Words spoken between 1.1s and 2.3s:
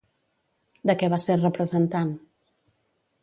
va ser representant?